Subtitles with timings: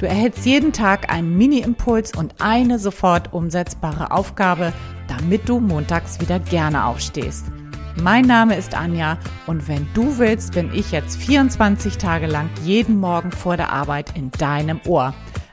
[0.00, 4.72] Du erhältst jeden Tag einen Mini-Impuls und eine sofort umsetzbare Aufgabe,
[5.08, 7.44] damit du montags wieder gerne aufstehst.
[8.02, 12.98] Mein Name ist Anja und wenn du willst, bin ich jetzt 24 Tage lang jeden
[12.98, 15.12] Morgen vor der Arbeit in deinem Ohr.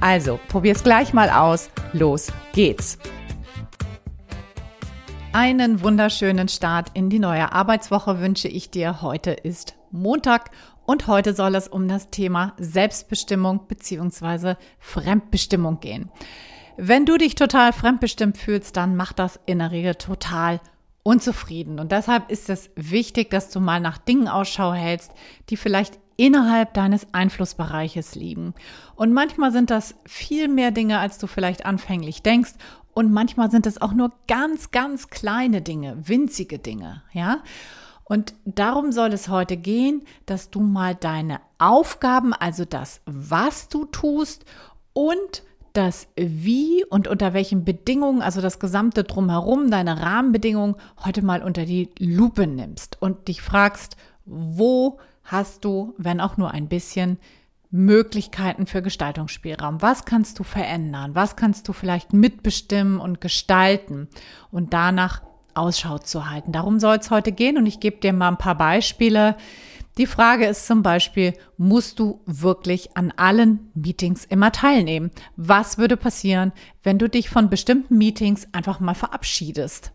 [0.00, 1.68] Also, probier's gleich mal aus.
[1.92, 2.96] Los geht's.
[5.32, 9.02] Einen wunderschönen Start in die neue Arbeitswoche wünsche ich dir.
[9.02, 10.52] Heute ist Montag
[10.88, 14.54] und heute soll es um das Thema Selbstbestimmung bzw.
[14.78, 16.10] Fremdbestimmung gehen.
[16.78, 20.62] Wenn du dich total fremdbestimmt fühlst, dann macht das in der Regel total
[21.02, 21.78] unzufrieden.
[21.78, 25.12] Und deshalb ist es wichtig, dass du mal nach Dingen Ausschau hältst,
[25.50, 28.54] die vielleicht innerhalb deines Einflussbereiches liegen.
[28.96, 32.52] Und manchmal sind das viel mehr Dinge, als du vielleicht anfänglich denkst.
[32.94, 37.42] Und manchmal sind es auch nur ganz, ganz kleine Dinge, winzige Dinge, ja.
[38.08, 43.84] Und darum soll es heute gehen, dass du mal deine Aufgaben, also das, was du
[43.84, 44.44] tust
[44.94, 45.42] und
[45.74, 51.66] das Wie und unter welchen Bedingungen, also das gesamte Drumherum, deine Rahmenbedingungen, heute mal unter
[51.66, 57.18] die Lupe nimmst und dich fragst, wo hast du, wenn auch nur ein bisschen,
[57.70, 59.82] Möglichkeiten für Gestaltungsspielraum.
[59.82, 61.14] Was kannst du verändern?
[61.14, 64.08] Was kannst du vielleicht mitbestimmen und gestalten?
[64.50, 65.20] Und danach
[65.58, 66.52] Ausschau zu halten.
[66.52, 69.36] Darum soll es heute gehen und ich gebe dir mal ein paar Beispiele.
[69.98, 75.10] Die Frage ist zum Beispiel, musst du wirklich an allen Meetings immer teilnehmen?
[75.36, 76.52] Was würde passieren,
[76.84, 79.90] wenn du dich von bestimmten Meetings einfach mal verabschiedest?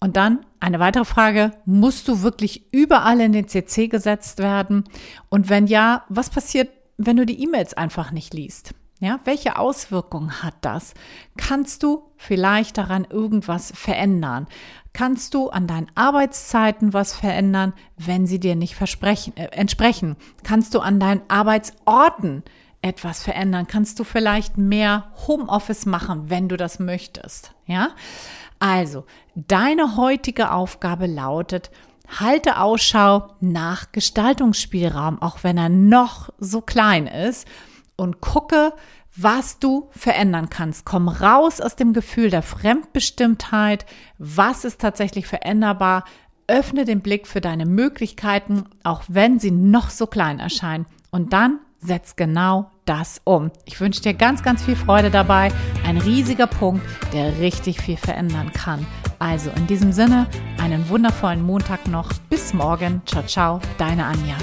[0.00, 4.84] Und dann eine weitere Frage, musst du wirklich überall in den CC gesetzt werden?
[5.30, 8.74] Und wenn ja, was passiert, wenn du die E-Mails einfach nicht liest?
[8.98, 10.94] Ja, welche Auswirkungen hat das?
[11.36, 14.46] Kannst du vielleicht daran irgendwas verändern?
[14.94, 20.16] Kannst du an deinen Arbeitszeiten was verändern, wenn sie dir nicht äh, entsprechen?
[20.44, 22.42] Kannst du an deinen Arbeitsorten
[22.80, 23.66] etwas verändern?
[23.66, 27.52] Kannst du vielleicht mehr Homeoffice machen, wenn du das möchtest?
[27.66, 27.90] Ja?
[28.60, 31.70] Also, deine heutige Aufgabe lautet,
[32.18, 37.46] halte Ausschau nach Gestaltungsspielraum, auch wenn er noch so klein ist
[37.96, 38.72] und gucke,
[39.16, 40.84] was du verändern kannst.
[40.84, 43.86] Komm raus aus dem Gefühl der Fremdbestimmtheit.
[44.18, 46.04] Was ist tatsächlich veränderbar?
[46.46, 50.86] Öffne den Blick für deine Möglichkeiten, auch wenn sie noch so klein erscheinen.
[51.10, 53.50] Und dann setz genau das um.
[53.64, 55.50] Ich wünsche dir ganz, ganz viel Freude dabei.
[55.84, 58.86] Ein riesiger Punkt, der richtig viel verändern kann.
[59.18, 60.26] Also in diesem Sinne,
[60.58, 62.12] einen wundervollen Montag noch.
[62.28, 63.02] Bis morgen.
[63.06, 63.60] Ciao, ciao.
[63.78, 64.36] Deine Anja.